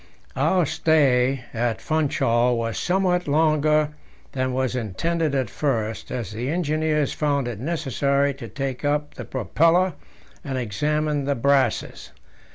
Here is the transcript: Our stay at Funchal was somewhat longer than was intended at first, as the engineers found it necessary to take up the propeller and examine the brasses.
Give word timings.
Our 0.35 0.65
stay 0.65 1.45
at 1.53 1.79
Funchal 1.79 2.57
was 2.57 2.79
somewhat 2.79 3.27
longer 3.27 3.89
than 4.31 4.51
was 4.51 4.75
intended 4.75 5.35
at 5.35 5.47
first, 5.51 6.09
as 6.09 6.31
the 6.31 6.49
engineers 6.49 7.13
found 7.13 7.47
it 7.47 7.59
necessary 7.59 8.33
to 8.33 8.47
take 8.47 8.83
up 8.83 9.13
the 9.13 9.25
propeller 9.25 9.93
and 10.43 10.57
examine 10.57 11.25
the 11.25 11.35
brasses. 11.35 12.13